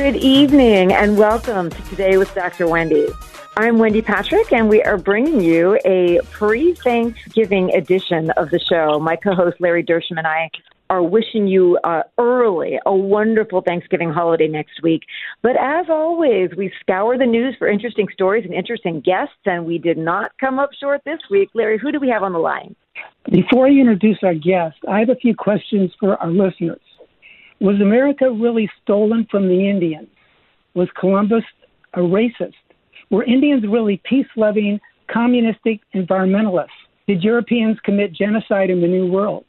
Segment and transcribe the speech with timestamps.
[0.00, 2.66] Good evening and welcome to Today with Dr.
[2.66, 3.06] Wendy.
[3.58, 8.98] I'm Wendy Patrick, and we are bringing you a pre Thanksgiving edition of the show.
[8.98, 10.48] My co host Larry Dershem and I
[10.88, 15.02] are wishing you uh, early a wonderful Thanksgiving holiday next week.
[15.42, 19.76] But as always, we scour the news for interesting stories and interesting guests, and we
[19.76, 21.50] did not come up short this week.
[21.52, 22.74] Larry, who do we have on the line?
[23.30, 26.80] Before I introduce our guest, I have a few questions for our listeners.
[27.60, 30.08] Was America really stolen from the Indians?
[30.72, 31.44] Was Columbus
[31.92, 32.54] a racist?
[33.10, 34.80] Were Indians really peace loving,
[35.12, 36.68] communistic environmentalists?
[37.06, 39.44] Did Europeans commit genocide in the New World?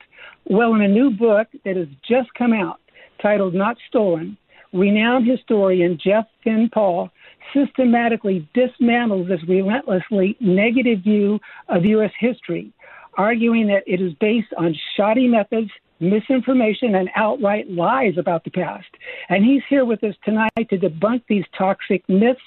[0.46, 2.82] Well, in a new book that has just come out
[3.22, 4.36] titled Not Stolen,
[4.74, 7.10] renowned historian Jeff Flynn-Paul
[7.54, 11.40] systematically dismantles this relentlessly negative view
[11.70, 12.12] of U.S.
[12.20, 12.74] history,
[13.18, 15.70] arguing that it is based on shoddy methods,
[16.02, 18.90] misinformation, and outright lies about the past.
[19.30, 22.42] And he's here with us tonight to debunk these toxic myths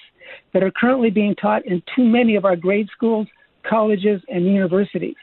[0.53, 3.29] that are currently being taught in too many of our grade schools,
[3.63, 5.17] colleges, and universities.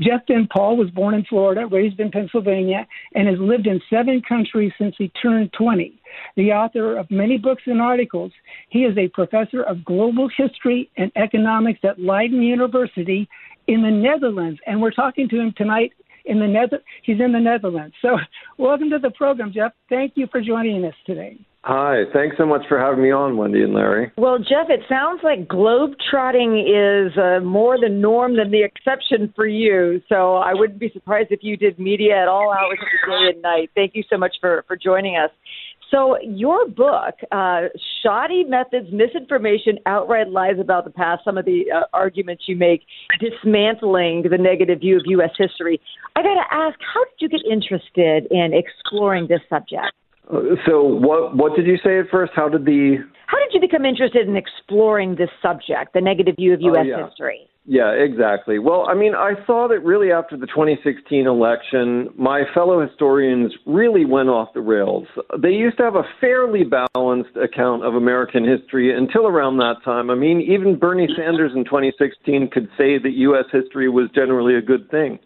[0.00, 4.72] Jeff Flynn-Paul was born in Florida, raised in Pennsylvania, and has lived in seven countries
[4.78, 5.92] since he turned 20.
[6.36, 8.32] The author of many books and articles,
[8.70, 13.28] he is a professor of global history and economics at Leiden University
[13.66, 14.60] in the Netherlands.
[14.66, 15.92] And we're talking to him tonight
[16.24, 17.94] in the Nether- he's in the Netherlands.
[18.02, 18.18] So,
[18.58, 19.72] welcome to the program, Jeff.
[19.88, 21.38] Thank you for joining us today.
[21.64, 24.10] Hi, thanks so much for having me on, Wendy and Larry.
[24.16, 29.46] Well, Jeff, it sounds like globetrotting is uh, more the norm than the exception for
[29.46, 30.02] you.
[30.08, 33.32] So I wouldn't be surprised if you did media at all hours of the day
[33.34, 33.70] and night.
[33.76, 35.30] Thank you so much for, for joining us.
[35.92, 37.68] So, your book, uh,
[38.02, 42.80] Shoddy Methods, Misinformation, Outright Lies About the Past, some of the uh, arguments you make,
[43.20, 45.30] dismantling the negative view of U.S.
[45.36, 45.78] history.
[46.16, 49.92] I got to ask, how did you get interested in exploring this subject?
[50.32, 52.32] Uh, so, what what did you say at first?
[52.34, 56.54] How did the How did you become interested in exploring this subject, the negative view
[56.54, 56.84] of U.S.
[56.84, 57.06] Oh, yeah.
[57.06, 57.48] history?
[57.64, 58.58] Yeah, exactly.
[58.58, 64.04] Well, I mean, I saw that really after the 2016 election, my fellow historians really
[64.04, 65.06] went off the rails.
[65.40, 70.10] They used to have a fairly balanced account of American history until around that time.
[70.10, 73.44] I mean, even Bernie Sanders in 2016 could say that U.S.
[73.52, 75.20] history was generally a good thing.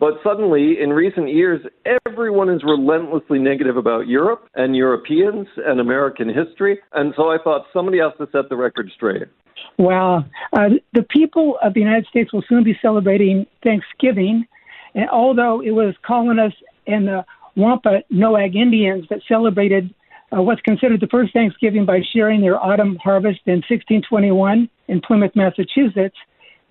[0.00, 1.60] But suddenly, in recent years,
[2.06, 6.78] everyone is relentlessly negative about Europe and Europeans and American history.
[6.94, 9.28] And so I thought somebody has to set the record straight.
[9.76, 10.24] Well,
[10.54, 14.46] Uh, the people of the United States will soon be celebrating Thanksgiving.
[14.94, 17.24] And although it was colonists and the
[17.56, 19.94] Wampanoag Indians that celebrated
[20.32, 25.34] uh, what's considered the first Thanksgiving by sharing their autumn harvest in 1621 in Plymouth,
[25.34, 26.16] Massachusetts,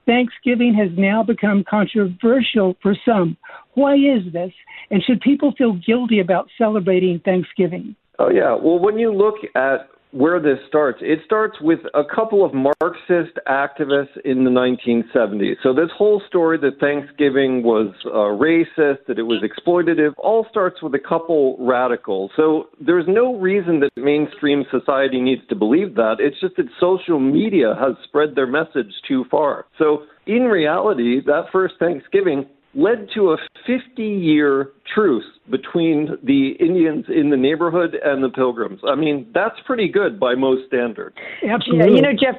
[0.05, 3.37] Thanksgiving has now become controversial for some.
[3.73, 4.51] Why is this?
[4.91, 7.95] And should people feel guilty about celebrating Thanksgiving?
[8.17, 8.53] Oh, yeah.
[8.53, 13.37] Well, when you look at where this starts, it starts with a couple of Marxist
[13.47, 15.55] activists in the 1970s.
[15.61, 20.81] So, this whole story that Thanksgiving was uh, racist, that it was exploitative, all starts
[20.81, 22.31] with a couple radicals.
[22.35, 26.15] So, there's no reason that mainstream society needs to believe that.
[26.19, 29.65] It's just that social media has spread their message too far.
[29.77, 37.05] So, in reality, that first Thanksgiving led to a 50 year truce between the Indians
[37.09, 38.79] in the neighborhood and the Pilgrims.
[38.87, 41.15] I mean, that's pretty good by most standards.
[41.47, 41.89] Absolutely.
[41.89, 42.35] Yeah, you know, Jeff,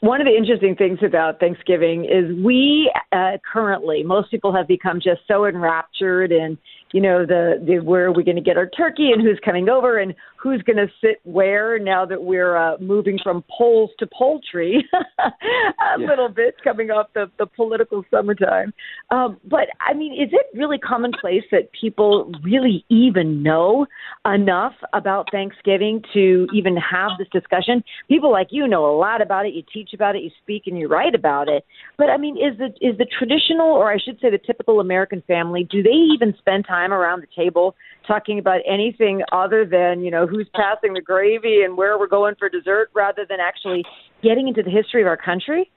[0.00, 5.00] one of the interesting things about Thanksgiving is we uh, currently, most people have become
[5.02, 6.58] just so enraptured in,
[6.92, 9.68] you know, the, the where are we going to get our turkey and who's coming
[9.68, 14.06] over and who's going to sit where now that we're uh, moving from polls to
[14.06, 14.84] poultry
[15.18, 15.30] a
[15.98, 16.06] yeah.
[16.06, 18.72] little bit coming off the, the political summertime.
[19.10, 23.86] Um, but I mean, is it really commonplace that people really even know
[24.24, 27.82] enough about Thanksgiving to even have this discussion?
[28.08, 29.54] People like you know a lot about it.
[29.54, 30.22] You teach about it.
[30.22, 31.64] You speak and you write about it.
[31.96, 35.22] But I mean, is the is the traditional, or I should say, the typical American
[35.26, 35.66] family?
[35.70, 37.76] Do they even spend time around the table
[38.06, 42.34] talking about anything other than you know who's passing the gravy and where we're going
[42.38, 43.84] for dessert, rather than actually
[44.22, 45.70] getting into the history of our country?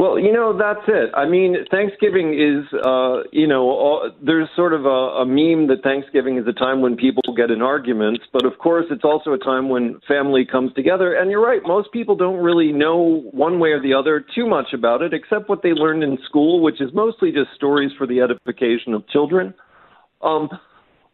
[0.00, 1.10] Well, you know, that's it.
[1.14, 5.82] I mean, Thanksgiving is, uh, you know, all, there's sort of a, a meme that
[5.82, 9.38] Thanksgiving is a time when people get in arguments, but of course, it's also a
[9.38, 11.12] time when family comes together.
[11.12, 14.68] And you're right, most people don't really know one way or the other too much
[14.72, 18.22] about it, except what they learned in school, which is mostly just stories for the
[18.22, 19.52] edification of children.
[20.22, 20.48] Um,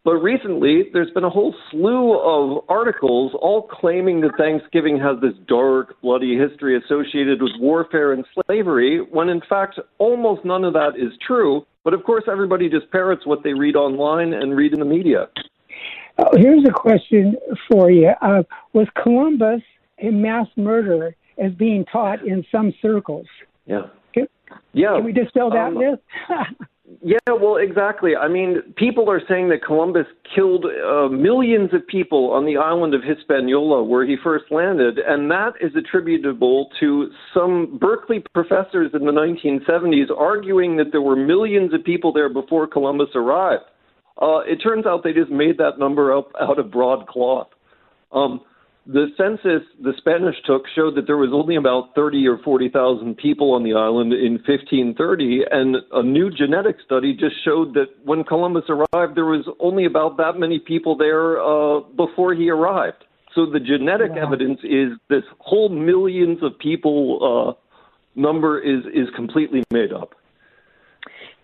[0.06, 5.32] but recently, there's been a whole slew of articles all claiming that Thanksgiving has this
[5.48, 10.92] dark, bloody history associated with warfare and slavery, when in fact, almost none of that
[10.96, 11.66] is true.
[11.82, 15.26] But of course, everybody just parrots what they read online and read in the media.
[16.18, 17.34] Uh, here's a question
[17.68, 18.44] for you uh,
[18.74, 19.62] Was Columbus
[19.98, 23.26] a mass murderer as being taught in some circles?
[23.66, 23.88] Yeah.
[24.14, 24.28] Can,
[24.72, 24.94] yeah.
[24.94, 25.98] Can we dispel that um, myth?
[27.02, 28.14] Yeah, well, exactly.
[28.14, 32.94] I mean, people are saying that Columbus killed uh, millions of people on the island
[32.94, 39.04] of Hispaniola where he first landed, and that is attributable to some Berkeley professors in
[39.04, 43.64] the 1970s arguing that there were millions of people there before Columbus arrived.
[44.22, 47.48] Uh, it turns out they just made that number up out of broadcloth.
[48.12, 48.42] Um,
[48.86, 53.52] the census the Spanish took showed that there was only about 30 or 40,000 people
[53.52, 58.64] on the island in 1530, and a new genetic study just showed that when Columbus
[58.68, 63.04] arrived, there was only about that many people there uh, before he arrived.
[63.34, 64.26] So the genetic wow.
[64.26, 70.14] evidence is this whole millions of people uh, number is is completely made up.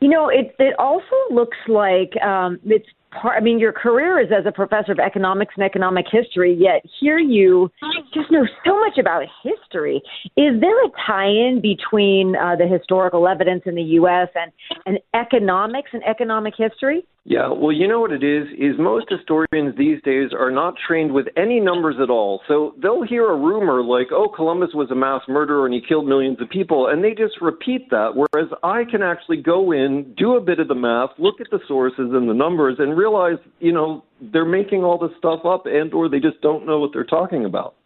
[0.00, 2.88] You know, it it also looks like um, it's
[3.20, 3.36] part.
[3.36, 6.56] I mean, your career is as a professor of economics and economic history.
[6.58, 7.70] Yet here you
[8.12, 10.02] just know so much about history.
[10.36, 14.28] Is there a tie-in between uh, the historical evidence in the U.S.
[14.34, 14.52] and
[14.86, 17.04] and economics and economic history?
[17.24, 21.12] Yeah, well, you know what it is, is most historians these days are not trained
[21.12, 22.40] with any numbers at all.
[22.48, 26.08] So they'll hear a rumor like, oh, Columbus was a mass murderer and he killed
[26.08, 28.16] millions of people, and they just repeat that.
[28.16, 31.60] Whereas I can actually go in, do a bit of the math, look at the
[31.68, 34.02] sources and the numbers, and realize, you know,
[34.32, 37.44] they're making all this stuff up and or they just don't know what they're talking
[37.44, 37.76] about.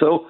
[0.00, 0.26] So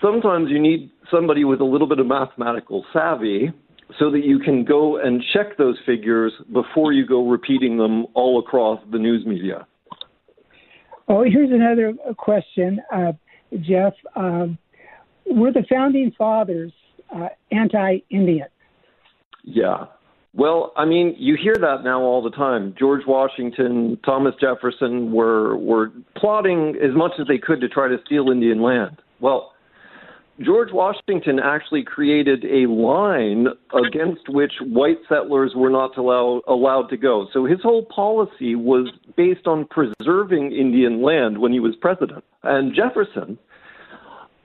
[0.00, 3.52] sometimes you need somebody with a little bit of mathematical savvy
[3.98, 8.38] so that you can go and check those figures before you go repeating them all
[8.38, 9.66] across the news media.
[11.08, 13.12] Oh, here's another question, uh,
[13.60, 13.92] Jeff.
[14.16, 14.56] Um,
[15.26, 16.72] were the founding fathers
[17.14, 18.48] uh, anti-Indian?
[19.44, 19.86] Yeah.
[20.34, 22.74] Well, I mean, you hear that now all the time.
[22.78, 27.98] George Washington, Thomas Jefferson were were plotting as much as they could to try to
[28.06, 29.02] steal Indian land.
[29.20, 29.52] Well,
[30.44, 36.96] George Washington actually created a line against which white settlers were not allow, allowed to
[36.96, 37.26] go.
[37.32, 42.24] So his whole policy was based on preserving Indian land when he was president.
[42.42, 43.38] And Jefferson,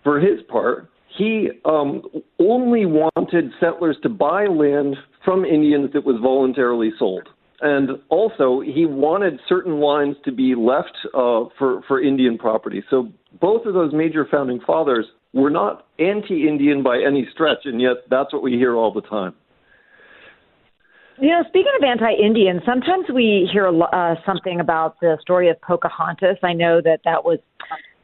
[0.03, 2.03] for his part, he um,
[2.39, 4.95] only wanted settlers to buy land
[5.25, 7.27] from Indians that was voluntarily sold.
[7.61, 12.83] And also, he wanted certain lines to be left uh, for, for Indian property.
[12.89, 13.11] So
[13.41, 15.07] both of those major founding fathers
[15.37, 19.01] we're not anti Indian by any stretch, and yet that's what we hear all the
[19.01, 19.33] time.
[21.19, 26.37] You know, speaking of anti-Indian, sometimes we hear uh, something about the story of Pocahontas.
[26.43, 27.39] I know that that was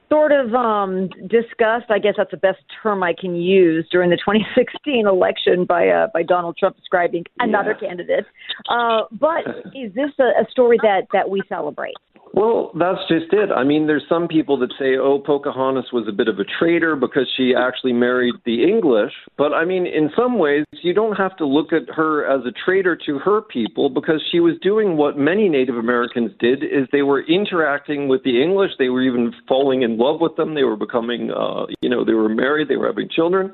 [0.09, 1.91] sort of um, discussed.
[1.91, 6.07] I guess that's the best term I can use during the 2016 election by uh,
[6.11, 7.87] by Donald Trump describing another yeah.
[7.87, 8.25] candidate.
[8.67, 11.93] Uh, but is this a, a story that that we celebrate?
[12.35, 13.51] Well, that's just it.
[13.55, 16.95] I mean, there's some people that say, oh, Pocahontas was a bit of a traitor
[16.95, 19.13] because she actually married the English.
[19.37, 22.51] But I mean, in some ways, you don't have to look at her as a
[22.65, 27.03] traitor to her people because she was doing what many Native Americans did is they
[27.03, 28.71] were interacting with the English.
[28.79, 30.55] They were even falling in love with them.
[30.55, 32.67] They were becoming, uh, you know, they were married.
[32.67, 33.53] They were having children.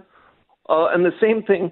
[0.69, 1.71] Uh, and the same thing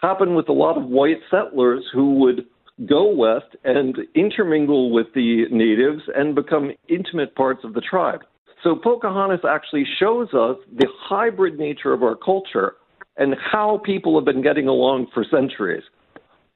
[0.00, 2.46] happened with a lot of white settlers who would
[2.84, 8.20] go west and intermingle with the natives and become intimate parts of the tribe.
[8.62, 12.74] So Pocahontas actually shows us the hybrid nature of our culture
[13.16, 15.84] and how people have been getting along for centuries.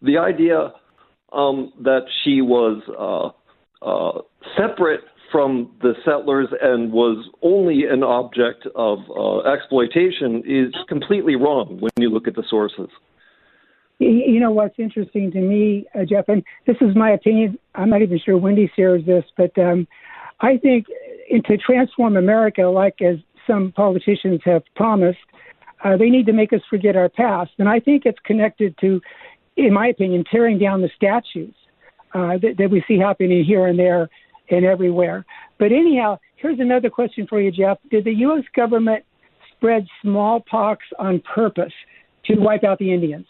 [0.02, 0.72] The idea
[1.32, 4.22] um, that she was uh, uh,
[4.56, 5.00] separate
[5.30, 11.90] from the settlers and was only an object of uh, exploitation is completely wrong when
[11.96, 12.88] you look at the sources.
[14.00, 17.58] You know what's interesting to me, uh, Jeff, and this is my opinion.
[17.74, 19.86] I'm not even sure Wendy shares this, but um,
[20.40, 20.86] I think
[21.44, 23.16] to transform America, like as
[23.46, 25.18] some politicians have promised,
[25.84, 27.50] uh, they need to make us forget our past.
[27.58, 29.02] And I think it's connected to,
[29.58, 31.54] in my opinion, tearing down the statues
[32.14, 34.08] uh, that, that we see happening here and there
[34.50, 35.26] and everywhere.
[35.58, 37.76] But anyhow, here's another question for you, Jeff.
[37.90, 38.44] Did the U.S.
[38.56, 39.04] government
[39.54, 41.74] spread smallpox on purpose
[42.24, 43.26] to wipe out the Indians?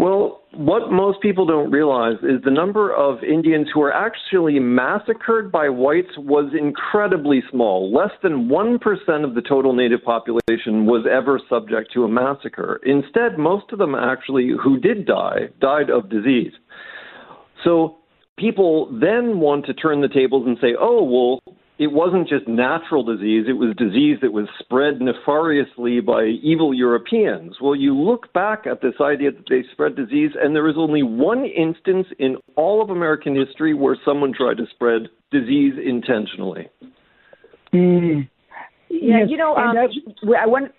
[0.00, 5.52] Well, what most people don't realize is the number of Indians who were actually massacred
[5.52, 7.92] by whites was incredibly small.
[7.94, 12.80] Less than 1% of the total native population was ever subject to a massacre.
[12.86, 16.52] Instead, most of them actually who did die died of disease.
[17.62, 17.96] So
[18.38, 23.02] people then want to turn the tables and say, oh, well, it wasn't just natural
[23.02, 27.56] disease, it was disease that was spread nefariously by evil Europeans.
[27.58, 31.02] Well, you look back at this idea that they spread disease, and there is only
[31.02, 36.68] one instance in all of American history where someone tried to spread disease intentionally.
[37.72, 38.28] Mm.
[38.90, 39.28] Yeah, yes.
[39.30, 39.74] you know, um,
[40.38, 40.72] I want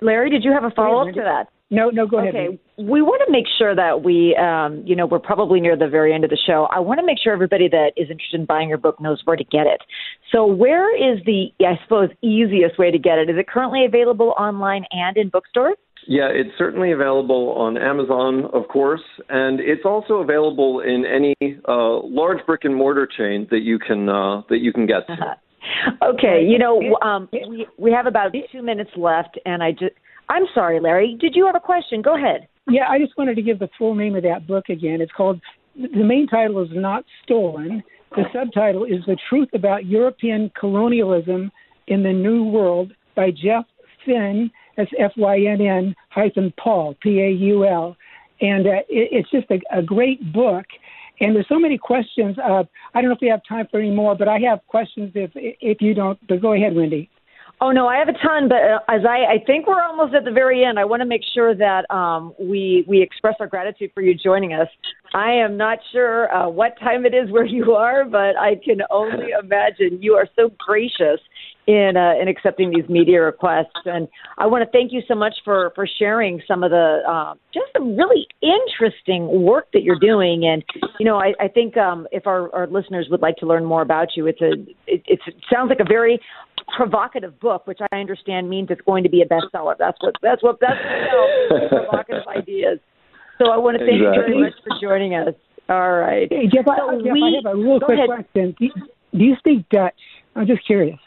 [0.00, 0.30] Larry.
[0.30, 1.48] Did you have a follow up to that?
[1.70, 2.34] No, no, go ahead.
[2.34, 5.88] Okay, we want to make sure that we, um, you know, we're probably near the
[5.88, 6.66] very end of the show.
[6.74, 9.36] I want to make sure everybody that is interested in buying your book knows where
[9.36, 9.82] to get it.
[10.32, 13.28] So, where is the, I suppose, easiest way to get it?
[13.28, 15.76] Is it currently available online and in bookstores?
[16.06, 21.34] Yeah, it's certainly available on Amazon, of course, and it's also available in any
[21.68, 25.36] uh, large brick and mortar chain that you can uh, that you can get to.
[26.02, 29.92] okay, you know, um, we we have about two minutes left, and I just
[30.28, 31.16] I'm sorry, Larry.
[31.20, 32.02] Did you have a question?
[32.02, 32.48] Go ahead.
[32.70, 35.00] Yeah, I just wanted to give the full name of that book again.
[35.00, 35.40] It's called,
[35.74, 37.82] the main title is Not Stolen.
[38.14, 41.50] The subtitle is The Truth About European Colonialism
[41.86, 43.64] in the New World by Jeff
[44.04, 47.96] Finn, that's F Y N N hyphen Paul, P A U L.
[48.40, 50.64] And uh, it, it's just a, a great book.
[51.20, 52.38] And there's so many questions.
[52.38, 52.62] Uh,
[52.94, 55.32] I don't know if we have time for any more, but I have questions if
[55.34, 56.18] if you don't.
[56.28, 57.10] But go ahead, Wendy.
[57.60, 60.24] Oh no, I have a ton, but uh, as I, I think we're almost at
[60.24, 63.90] the very end, I want to make sure that um, we we express our gratitude
[63.94, 64.68] for you joining us.
[65.14, 68.78] I am not sure uh, what time it is where you are, but I can
[68.90, 71.20] only imagine you are so gracious
[71.66, 73.84] in uh, in accepting these media requests.
[73.84, 77.34] And I want to thank you so much for for sharing some of the uh,
[77.52, 80.46] just some really interesting work that you're doing.
[80.46, 80.64] And
[80.98, 83.82] you know, I, I think um, if our, our listeners would like to learn more
[83.82, 84.52] about you, it's a
[84.86, 86.18] it, it's, it sounds like a very
[86.76, 89.74] provocative book, which I understand means it's going to be a bestseller.
[89.78, 90.80] That's what that's what that's
[91.50, 92.78] what provocative ideas.
[93.38, 94.34] So I want to thank exactly.
[94.34, 95.34] you very much for joining us.
[95.68, 96.28] All right.
[96.30, 98.08] Hey, Jeff, so I, Jeff, we, I have a real quick ahead.
[98.08, 98.56] question.
[98.58, 98.72] Do you,
[99.16, 100.00] do you speak Dutch?
[100.34, 100.98] I'm just curious.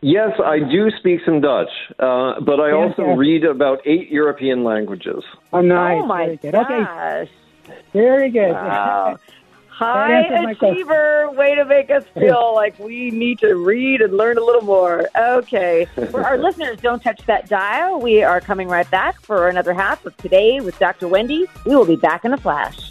[0.00, 3.18] Yes, I do speak some Dutch, uh, but I yes, also yes.
[3.18, 5.24] read about eight European languages.
[5.52, 6.00] Oh, nice.
[6.02, 7.28] Oh, my Very gosh.
[7.64, 7.80] Okay.
[7.92, 8.52] Very good.
[8.52, 9.18] Wow.
[9.76, 14.40] High achiever, way to make us feel like we need to read and learn a
[14.42, 15.06] little more.
[15.14, 15.86] Okay.
[16.10, 18.00] For our listeners, don't touch that dial.
[18.00, 21.08] We are coming right back for another half of Today with Dr.
[21.08, 21.44] Wendy.
[21.66, 22.90] We will be back in a flash.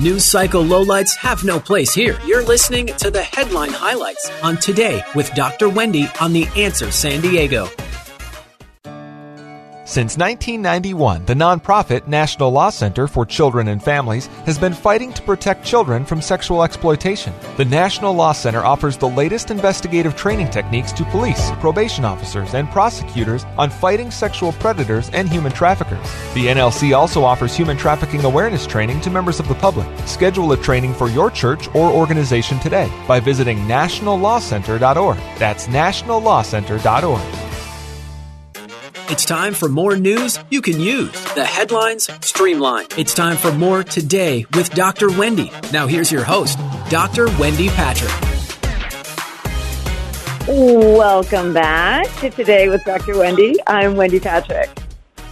[0.00, 2.18] News cycle lowlights have no place here.
[2.24, 5.68] You're listening to the headline highlights on Today with Dr.
[5.68, 7.68] Wendy on The Answer San Diego.
[9.92, 15.20] Since 1991, the nonprofit National Law Center for Children and Families has been fighting to
[15.20, 17.34] protect children from sexual exploitation.
[17.58, 22.70] The National Law Center offers the latest investigative training techniques to police, probation officers, and
[22.70, 26.00] prosecutors on fighting sexual predators and human traffickers.
[26.32, 29.86] The NLC also offers human trafficking awareness training to members of the public.
[30.08, 35.18] Schedule a training for your church or organization today by visiting nationallawcenter.org.
[35.38, 37.51] That's nationallawcenter.org.
[39.10, 41.12] It's time for more news you can use.
[41.34, 42.94] The headlines streamlined.
[42.96, 45.10] It's time for more today with Dr.
[45.10, 45.50] Wendy.
[45.72, 47.26] Now here's your host, Dr.
[47.38, 48.12] Wendy Patrick.
[50.48, 53.18] Welcome back to Today with Dr.
[53.18, 53.56] Wendy.
[53.66, 54.70] I'm Wendy Patrick.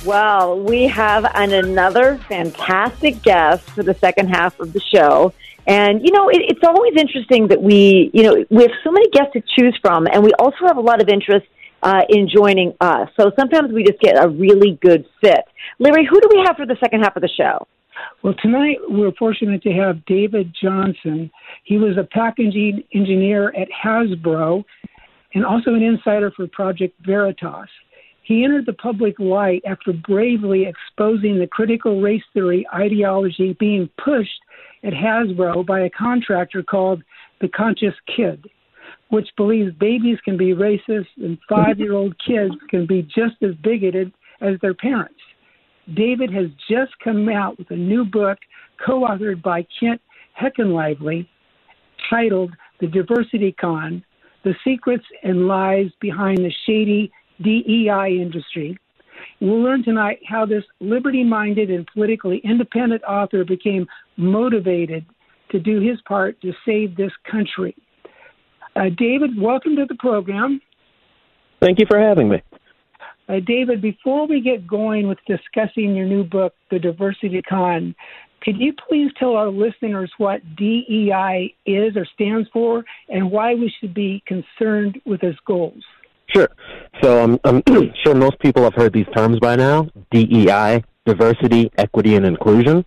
[0.05, 5.33] Well, we have an, another fantastic guest for the second half of the show.
[5.67, 9.09] And, you know, it, it's always interesting that we, you know, we have so many
[9.11, 11.47] guests to choose from, and we also have a lot of interest
[11.83, 13.09] uh, in joining us.
[13.19, 15.45] So sometimes we just get a really good fit.
[15.79, 17.67] Larry, who do we have for the second half of the show?
[18.23, 21.31] Well, tonight we're fortunate to have David Johnson.
[21.65, 24.65] He was a packaging engineer at Hasbro
[25.35, 27.69] and also an insider for Project Veritas.
[28.23, 34.41] He entered the public light after bravely exposing the critical race theory ideology being pushed
[34.85, 37.03] at Hasbro by a contractor called
[37.41, 38.49] the Conscious Kid,
[39.11, 43.55] which believes babies can be racist and five year old kids can be just as
[43.63, 45.21] bigoted as their parents.
[45.95, 48.39] David has just come out with a new book
[48.85, 50.01] co authored by Kent
[50.41, 51.29] Heckenlively
[52.09, 54.03] titled The Diversity Con
[54.45, 57.13] The Secrets and Lies Behind the Shady
[57.43, 58.79] DEI Industry.
[59.41, 63.87] We'll learn tonight how this liberty minded and politically independent author became
[64.17, 65.05] motivated
[65.51, 67.75] to do his part to save this country.
[68.77, 70.61] Uh, David, welcome to the program.
[71.61, 72.43] Thank you for having me.
[73.29, 77.95] Uh, David, before we get going with discussing your new book, The Diversity Con,
[78.43, 83.73] could you please tell our listeners what DEI is or stands for and why we
[83.79, 85.83] should be concerned with its goals?
[86.35, 86.49] Sure.
[87.03, 87.63] So um, I'm
[88.03, 92.85] sure most people have heard these terms by now DEI, diversity, equity, and inclusion.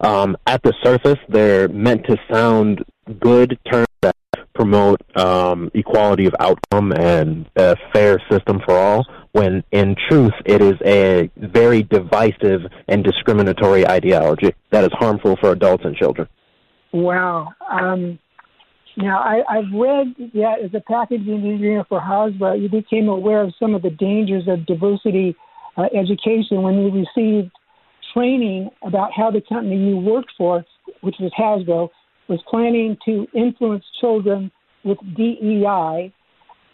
[0.00, 2.84] Um, at the surface, they're meant to sound
[3.20, 4.16] good terms that
[4.60, 10.60] promote um, equality of outcome and a fair system for all, when in truth it
[10.60, 16.28] is a very divisive and discriminatory ideology that is harmful for adults and children.
[16.92, 17.48] Wow.
[17.70, 18.18] Um,
[18.98, 23.54] now, I, I've read that as a packaging engineer for Hasbro, you became aware of
[23.58, 25.34] some of the dangers of diversity
[25.78, 27.50] uh, education when you received
[28.12, 30.66] training about how the company you worked for,
[31.00, 31.88] which was Hasbro,
[32.30, 34.50] was planning to influence children
[34.84, 36.12] with DEI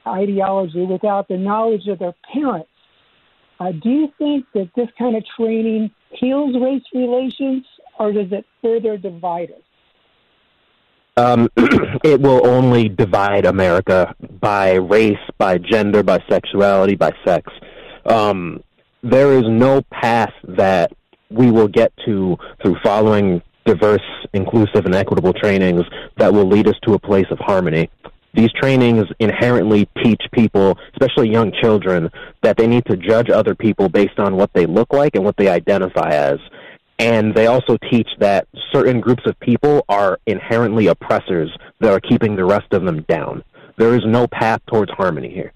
[0.07, 2.69] ideology without the knowledge of their parents.
[3.59, 7.65] Uh, do you think that this kind of training heals race relations
[7.99, 9.63] or does it further divide us?
[11.17, 11.49] Um,
[12.05, 17.51] it will only divide America by race, by gender, by sexuality, by sex.
[18.05, 18.63] Um,
[19.03, 20.93] there is no path that
[21.31, 25.83] we will get to through following diverse, inclusive, and equitable trainings
[26.17, 27.91] that will lead us to a place of harmony.
[28.33, 32.11] These trainings inherently teach people, especially young children,
[32.43, 35.37] that they need to judge other people based on what they look like and what
[35.37, 36.39] they identify as.
[36.99, 42.37] And they also teach that certain groups of people are inherently oppressors that are keeping
[42.37, 43.43] the rest of them down.
[43.77, 45.53] There is no path towards harmony here.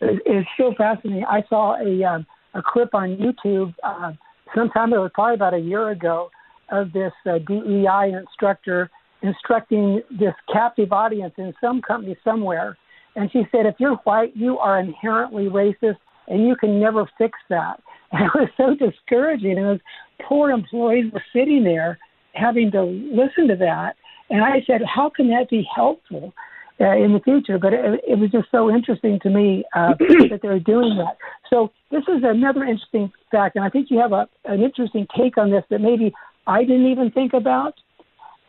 [0.00, 1.24] It's so fascinating.
[1.24, 4.12] I saw a um, a clip on YouTube uh,
[4.54, 6.30] sometime it was probably about a year ago
[6.70, 8.90] of this uh, DEI instructor
[9.22, 12.76] instructing this captive audience in some company somewhere.
[13.16, 15.98] And she said, if you're white, you are inherently racist
[16.28, 17.80] and you can never fix that.
[18.12, 19.58] And it was so discouraging.
[19.58, 19.80] And those
[20.28, 21.98] poor employees were sitting there
[22.34, 23.96] having to listen to that.
[24.30, 26.32] And I said, how can that be helpful
[26.80, 27.58] uh, in the future?
[27.58, 31.16] But it, it was just so interesting to me uh, that they're doing that.
[31.50, 33.56] So this is another interesting fact.
[33.56, 36.12] And I think you have a, an interesting take on this that maybe
[36.46, 37.74] I didn't even think about.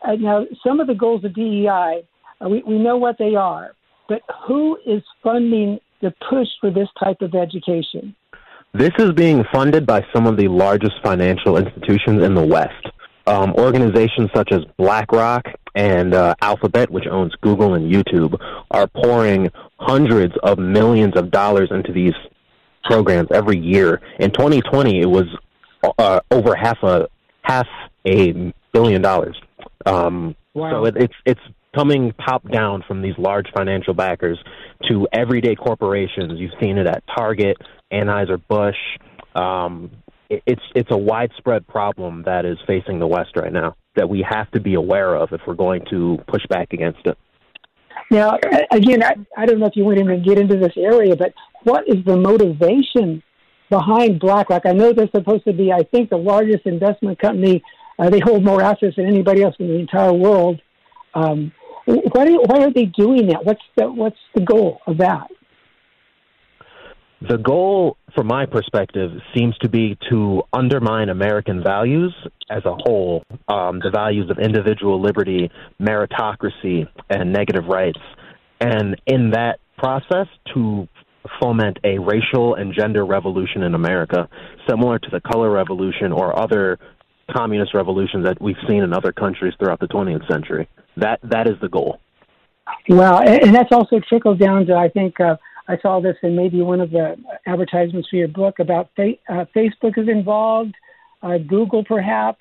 [0.06, 2.02] Uh, now, some of the goals of DEI,
[2.40, 3.72] uh, we, we know what they are,
[4.08, 8.14] but who is funding the push for this type of education?
[8.74, 12.86] This is being funded by some of the largest financial institutions in the West.
[13.26, 18.38] Um, organizations such as BlackRock and uh, Alphabet, which owns Google and YouTube,
[18.70, 22.14] are pouring hundreds of millions of dollars into these
[22.84, 24.00] programs every year.
[24.20, 25.24] In 2020, it was
[25.98, 27.08] uh, over half a
[27.42, 27.66] half
[28.06, 29.36] a billion dollars.
[29.84, 30.70] Um, wow.
[30.70, 31.40] So it, it's it's
[31.74, 34.38] coming top down from these large financial backers
[34.88, 36.38] to everyday corporations.
[36.38, 37.56] You've seen it at Target,
[37.92, 38.76] Anheuser Busch.
[39.34, 39.90] Um,
[40.30, 44.24] it, it's it's a widespread problem that is facing the West right now that we
[44.28, 47.18] have to be aware of if we're going to push back against it.
[48.10, 48.38] Now,
[48.70, 51.32] again, I, I don't know if you want to even get into this area, but
[51.64, 53.22] what is the motivation
[53.68, 54.62] behind BlackRock?
[54.64, 57.62] I know they're supposed to be, I think, the largest investment company
[57.98, 60.60] uh, they hold more assets than anybody else in the entire world.
[61.14, 61.52] Um,
[61.86, 63.44] why, do, why are they doing that?
[63.44, 65.28] What's the, what's the goal of that?
[67.28, 72.14] The goal, from my perspective, seems to be to undermine American values
[72.50, 77.98] as a whole, um, the values of individual liberty, meritocracy, and negative rights.
[78.60, 80.88] And in that process, to
[81.40, 84.28] foment a racial and gender revolution in America,
[84.68, 86.78] similar to the color revolution or other
[87.30, 90.68] communist revolutions that we've seen in other countries throughout the 20th century.
[90.96, 92.00] That that is the goal.
[92.88, 95.36] Well, and that's also trickled down to I think uh,
[95.68, 99.44] I saw this in maybe one of the advertisements for your book about fa- uh,
[99.54, 100.74] Facebook is involved,
[101.22, 102.40] uh, Google perhaps,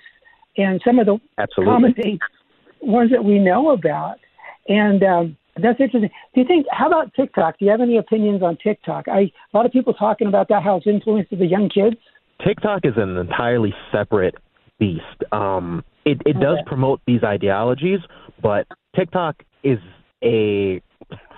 [0.57, 1.73] and some of the Absolutely.
[1.73, 2.19] common
[2.81, 4.19] ones that we know about.
[4.67, 6.09] And um, That's interesting.
[6.33, 6.65] Do you think?
[6.71, 7.59] How about TikTok?
[7.59, 9.07] Do you have any opinions on TikTok?
[9.07, 11.97] I a lot of people talking about that how it's influenced the young kids.
[12.45, 14.35] TikTok is an entirely separate
[14.79, 15.23] beast.
[15.31, 17.99] Um, it it does promote these ideologies,
[18.41, 19.79] but TikTok is
[20.23, 20.81] a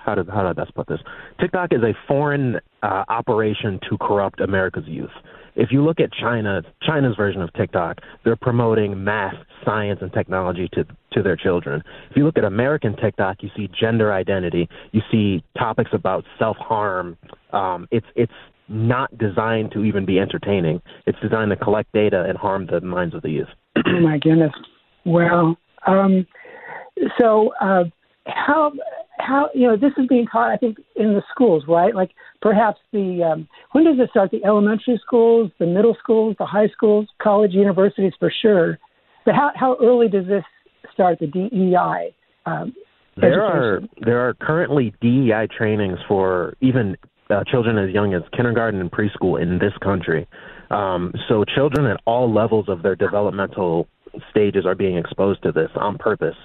[0.04, 1.00] how do how do I best put this?
[1.40, 5.10] TikTok is a foreign uh, operation to corrupt America's youth.
[5.56, 10.68] If you look at China, China's version of TikTok, they're promoting math, science, and technology
[10.74, 11.82] to to their children.
[12.10, 16.56] If you look at American TikTok, you see gender identity, you see topics about self
[16.58, 17.18] harm.
[17.52, 18.32] Um, it's it's
[18.68, 20.80] not designed to even be entertaining.
[21.06, 23.48] It's designed to collect data and harm the minds of the youth.
[23.76, 24.52] oh my goodness!
[25.04, 26.26] Well, um,
[27.18, 27.84] so uh,
[28.26, 28.72] how
[29.18, 30.50] how you know this is being taught?
[30.50, 31.94] I think in the schools, right?
[31.94, 34.30] Like perhaps the um, when does it start?
[34.30, 38.78] The elementary schools, the middle schools, the high schools, college, universities for sure.
[39.24, 40.44] But how how early does this
[40.92, 41.18] start?
[41.18, 42.14] The DEI.
[42.46, 42.74] Um,
[43.16, 46.96] there are there are currently DEI trainings for even
[47.30, 50.26] uh, children as young as kindergarten and preschool in this country.
[50.70, 53.86] Um, so children at all levels of their developmental
[54.30, 56.36] stages are being exposed to this on purpose.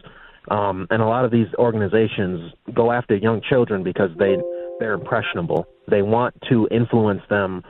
[0.52, 4.36] Um, and a lot of these organizations go after young children because they
[4.80, 5.66] they're impressionable.
[5.88, 7.64] They want to influence them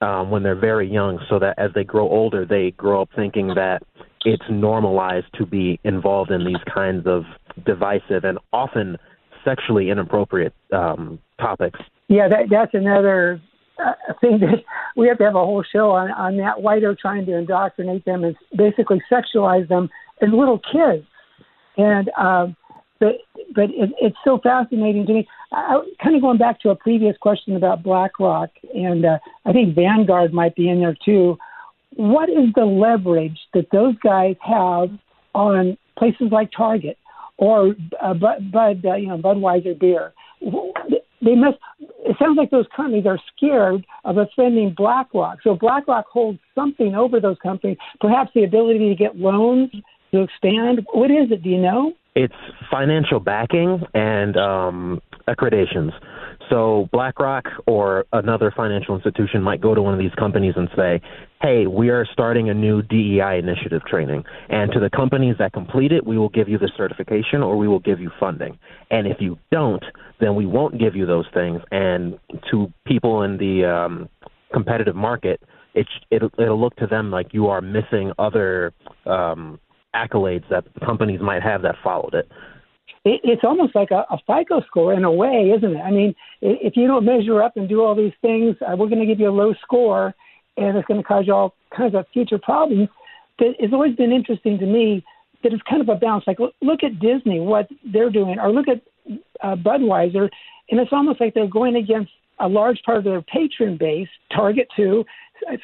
[0.00, 3.48] um, when they're very young, so that as they grow older, they grow up thinking
[3.48, 3.82] that
[4.24, 7.22] it's normalized to be involved in these kinds of
[7.64, 8.96] divisive and often
[9.44, 11.78] sexually inappropriate um, topics.
[12.08, 13.40] Yeah, that, that's another
[13.84, 14.62] uh, thing that
[14.96, 16.62] we have to have a whole show on on that.
[16.62, 19.90] Why they're trying to indoctrinate them and basically sexualize them
[20.22, 21.04] as little kids
[21.76, 22.56] and um,
[22.98, 23.16] but
[23.54, 25.28] but it, it's so fascinating to me.
[25.52, 29.74] I, kind of going back to a previous question about BlackRock, and uh, I think
[29.74, 31.38] Vanguard might be in there too.
[31.94, 34.90] What is the leverage that those guys have
[35.34, 36.98] on places like Target
[37.38, 40.12] or uh, Bud, Bud uh, you know, Budweiser beer?
[41.22, 41.58] They must.
[42.08, 45.38] It sounds like those companies are scared of offending BlackRock.
[45.42, 49.70] So BlackRock holds something over those companies, perhaps the ability to get loans
[50.12, 50.86] to expand?
[50.92, 51.42] What is it?
[51.42, 51.92] Do you know?
[52.16, 52.34] It's
[52.70, 55.92] financial backing and um, accreditations.
[56.48, 61.02] So BlackRock or another financial institution might go to one of these companies and say,
[61.42, 65.92] "Hey, we are starting a new DEI initiative training, and to the companies that complete
[65.92, 68.58] it, we will give you the certification or we will give you funding.
[68.90, 69.84] And if you don't,
[70.18, 72.18] then we won't give you those things." And
[72.50, 74.08] to people in the um,
[74.54, 75.42] competitive market,
[75.74, 78.72] it, it'll, it'll look to them like you are missing other
[79.04, 79.60] um,
[79.96, 82.28] accolades that companies might have that followed it.
[83.04, 85.80] it it's almost like a, a FICO score in a way, isn't it?
[85.80, 89.00] I mean, if you don't measure up and do all these things, uh, we're going
[89.00, 90.14] to give you a low score,
[90.56, 92.88] and it's going to cause you all kinds of future problems.
[93.38, 95.04] But it's always been interesting to me
[95.42, 96.24] that it's kind of a balance.
[96.26, 98.80] Like, look at Disney, what they're doing, or look at
[99.42, 100.28] uh, Budweiser,
[100.70, 104.68] and it's almost like they're going against a large part of their patron base, Target
[104.76, 105.04] too,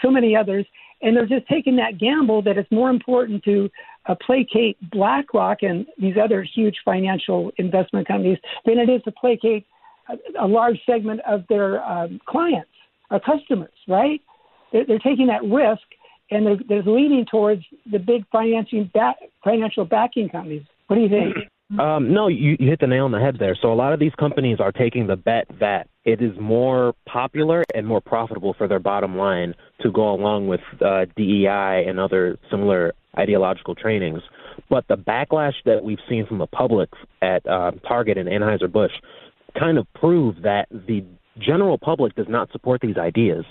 [0.00, 0.66] so many others,
[1.02, 3.68] and they're just taking that gamble that it's more important to
[4.06, 9.66] uh, placate BlackRock and these other huge financial investment companies than it is to placate
[10.08, 12.70] a, a large segment of their um, clients
[13.10, 14.20] or customers, right?
[14.72, 15.82] They're, they're taking that risk
[16.30, 20.62] and they're, they're leaning towards the big financing back, financial backing companies.
[20.86, 21.36] What do you think?
[21.78, 23.56] Um, no, you, you hit the nail on the head there.
[23.62, 27.64] So a lot of these companies are taking the bet that it is more popular
[27.74, 32.38] and more profitable for their bottom line to go along with uh, DEI and other
[32.50, 34.22] similar ideological trainings.
[34.68, 38.92] But the backlash that we've seen from the public at uh, Target and Anheuser-Busch
[39.58, 41.04] kind of prove that the
[41.38, 43.44] general public does not support these ideas.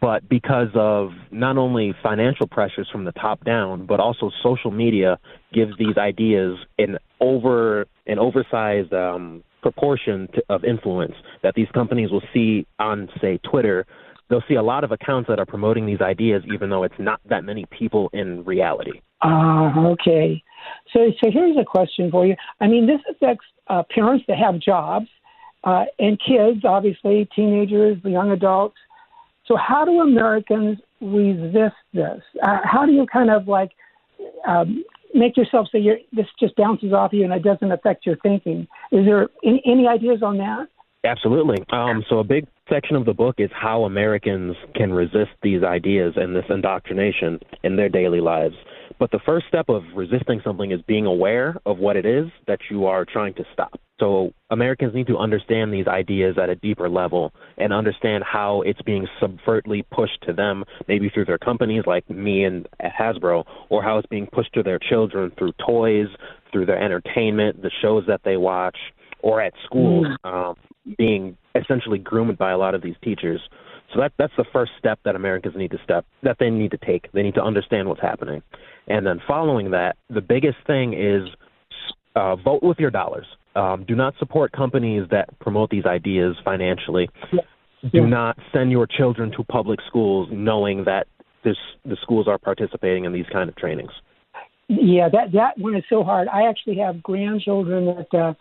[0.00, 5.18] But because of not only financial pressures from the top down, but also social media
[5.52, 12.10] gives these ideas an over an oversized um, proportion to, of influence that these companies
[12.10, 13.86] will see on, say, Twitter.
[14.28, 17.20] They'll see a lot of accounts that are promoting these ideas, even though it's not
[17.28, 19.00] that many people in reality.
[19.22, 20.42] Ah, uh, okay.
[20.92, 22.36] So, so here's a question for you.
[22.60, 25.06] I mean, this affects uh, parents that have jobs
[25.64, 28.76] uh, and kids, obviously, teenagers, young adults.
[29.46, 32.20] So, how do Americans resist this?
[32.42, 33.70] Uh, how do you kind of like
[34.46, 38.16] um, make yourself say you're, this just bounces off you and it doesn't affect your
[38.16, 38.66] thinking.
[38.92, 40.68] Is there any, any ideas on that?
[41.04, 41.64] Absolutely.
[41.70, 46.14] Um, so a big section of the book is how Americans can resist these ideas
[46.16, 48.54] and this indoctrination in their daily lives.
[48.98, 52.58] But the first step of resisting something is being aware of what it is that
[52.70, 53.80] you are trying to stop.
[54.00, 58.80] So Americans need to understand these ideas at a deeper level and understand how it's
[58.82, 63.98] being subvertly pushed to them, maybe through their companies like me and Hasbro, or how
[63.98, 66.06] it's being pushed to their children through toys,
[66.52, 68.76] through their entertainment, the shows that they watch,
[69.20, 70.54] or at schools um,
[70.96, 73.40] being essentially groomed by a lot of these teachers.
[73.92, 76.78] So that that's the first step that Americans need to step that they need to
[76.78, 77.10] take.
[77.12, 78.42] They need to understand what's happening,
[78.86, 81.28] and then following that, the biggest thing is
[82.14, 83.26] uh, vote with your dollars.
[83.56, 87.08] Um, do not support companies that promote these ideas financially.
[87.92, 91.06] Do not send your children to public schools knowing that
[91.44, 93.92] this, the schools are participating in these kind of trainings.
[94.68, 96.28] Yeah, that that one is so hard.
[96.28, 98.34] I actually have grandchildren that uh,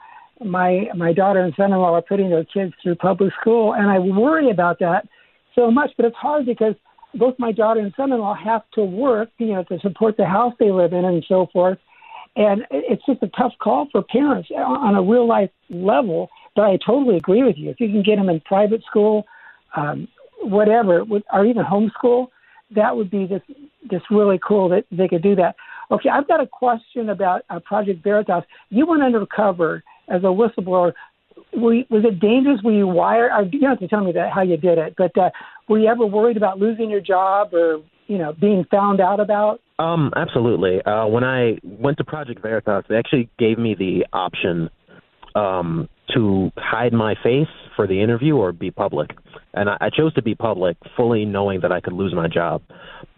[0.43, 4.50] my my daughter and son-in-law are putting their kids through public school, and I worry
[4.50, 5.08] about that
[5.56, 5.91] so much.
[5.97, 6.76] But it's hard because
[7.15, 10.71] both my daughter and son-in-law have to work, you know, to support the house they
[10.71, 11.80] live in and so forth.
[12.36, 16.30] And it's just a tough call for parents on a real life level.
[16.56, 17.71] But I totally agree with you.
[17.71, 19.26] If you can get them in private school,
[19.76, 20.08] um,
[20.41, 22.28] whatever, or even homeschool,
[22.76, 23.45] that would be just
[23.89, 25.56] just really cool that they could do that.
[25.89, 28.43] Okay, I've got a question about uh, Project Veritas.
[28.69, 30.93] You went undercover as a whistleblower.
[31.53, 32.59] You, was it dangerous?
[32.63, 33.31] Were you wired?
[33.53, 35.29] You don't have to tell me that how you did it, but uh,
[35.67, 39.59] were you ever worried about losing your job or you know being found out about?
[39.79, 40.81] Um, absolutely.
[40.83, 44.69] Uh, when I went to Project Veritas, they actually gave me the option
[45.35, 49.11] um, to hide my face for the interview or be public.
[49.53, 52.61] And I, I chose to be public, fully knowing that I could lose my job.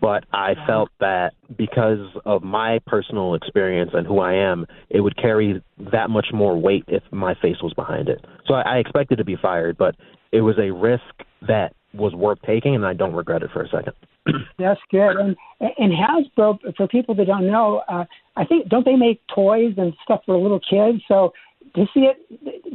[0.02, 5.18] But I felt that because of my personal experience and who I am, it would
[5.18, 8.26] carry that much more weight if my face was behind it.
[8.46, 9.96] So I, I expected to be fired, but
[10.32, 11.04] it was a risk
[11.48, 13.94] that was worth taking, and I don't regret it for a second.
[14.60, 15.16] That's good.
[15.18, 19.74] And and Hasbro, for people that don't know, uh, I think don't they make toys
[19.78, 21.04] and stuff for little kids?
[21.08, 21.34] So
[21.76, 22.18] to see it,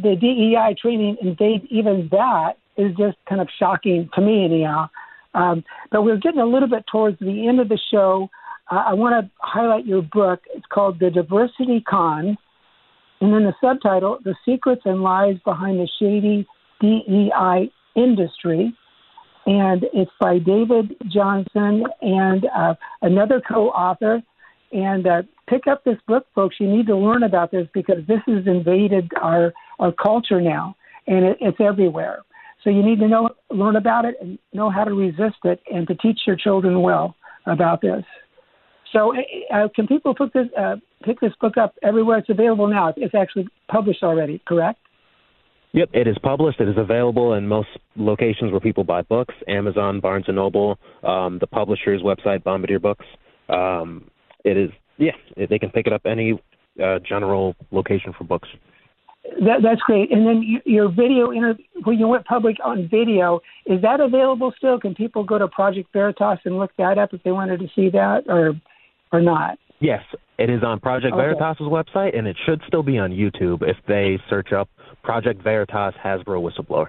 [0.03, 4.89] the DEI training invade even that is just kind of shocking to me, anyhow.
[5.35, 8.29] Um, but we're getting a little bit towards the end of the show.
[8.71, 10.41] Uh, I want to highlight your book.
[10.55, 12.37] It's called The Diversity Con,
[13.21, 16.47] and then the subtitle, The Secrets and Lies Behind the Shady
[16.81, 18.75] DEI Industry.
[19.47, 24.23] And it's by David Johnson and uh, another co author.
[24.73, 26.57] And uh, pick up this book, folks.
[26.59, 30.77] You need to learn about this because this has invaded our, our culture now,
[31.07, 32.23] and it, it's everywhere.
[32.63, 35.87] So you need to know, learn about it, and know how to resist it, and
[35.89, 37.15] to teach your children well
[37.47, 38.05] about this.
[38.93, 39.13] So,
[39.53, 42.95] uh, can people put this, uh, pick this book up everywhere it's available now?
[42.97, 44.79] It's actually published already, correct?
[45.73, 46.61] Yep, it is published.
[46.61, 51.39] It is available in most locations where people buy books: Amazon, Barnes and Noble, um,
[51.41, 53.05] the publisher's website, Bombardier Books.
[53.49, 54.09] Um,
[54.45, 56.41] it is, yeah, they can pick it up any
[56.83, 58.49] uh, general location for books.
[59.41, 60.13] That, that's great.
[60.13, 64.79] And then your video interview, when you went public on video, is that available still?
[64.79, 67.89] Can people go to Project Veritas and look that up if they wanted to see
[67.91, 68.53] that, or
[69.13, 69.59] or not?
[69.81, 70.03] Yes,
[70.39, 71.23] it is on Project Okay.
[71.23, 74.69] Veritas's website, and it should still be on YouTube if they search up
[75.03, 76.89] Project Veritas Hasbro Whistleblower.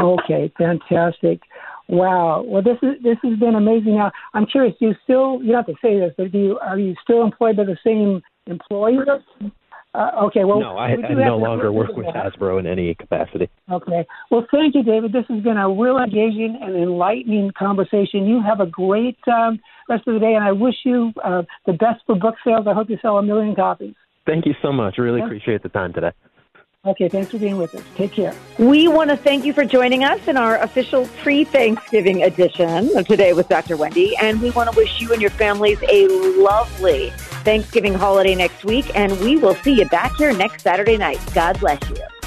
[0.00, 1.40] Okay, fantastic.
[1.88, 2.44] Wow.
[2.46, 3.96] Well, this is this has been amazing.
[3.96, 4.74] Now, I'm curious.
[4.78, 5.42] Do you still?
[5.42, 7.78] You don't have to say this, but do you are you still employed by the
[7.84, 9.04] same employer?
[9.94, 10.44] Uh, okay.
[10.44, 12.34] Well, no, I, we I no longer work with that.
[12.38, 13.48] Hasbro in any capacity.
[13.72, 14.06] Okay.
[14.30, 15.12] Well, thank you, David.
[15.12, 18.26] This has been a real engaging and enlightening conversation.
[18.26, 21.72] You have a great um, rest of the day, and I wish you uh, the
[21.72, 22.66] best for book sales.
[22.68, 23.94] I hope you sell a million copies.
[24.26, 24.98] Thank you so much.
[24.98, 26.12] Really appreciate the time today.
[26.86, 27.08] Okay.
[27.08, 27.82] Thanks for being with us.
[27.96, 28.34] Take care.
[28.58, 33.06] We want to thank you for joining us in our official pre Thanksgiving edition of
[33.06, 33.76] Today with Dr.
[33.76, 34.16] Wendy.
[34.18, 36.06] And we want to wish you and your families a
[36.40, 37.10] lovely
[37.44, 38.90] Thanksgiving holiday next week.
[38.94, 41.18] And we will see you back here next Saturday night.
[41.34, 42.17] God bless you.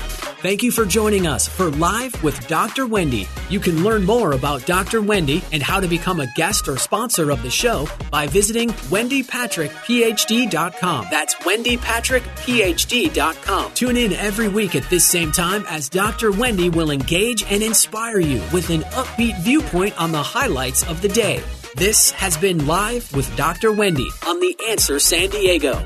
[0.41, 2.87] Thank you for joining us for Live with Dr.
[2.87, 3.27] Wendy.
[3.51, 4.99] You can learn more about Dr.
[4.99, 11.07] Wendy and how to become a guest or sponsor of the show by visiting wendypatrickphd.com.
[11.11, 13.73] That's wendypatrickphd.com.
[13.75, 16.31] Tune in every week at this same time as Dr.
[16.31, 21.09] Wendy will engage and inspire you with an upbeat viewpoint on the highlights of the
[21.09, 21.43] day.
[21.75, 23.73] This has been Live with Dr.
[23.73, 25.85] Wendy on The Answer San Diego.